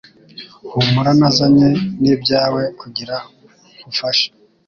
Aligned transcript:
humura 0.71 1.11
nazanye 1.19 1.69
nibyawe 2.01 2.63
kugira 2.79 3.15
nkufashe 3.77 4.27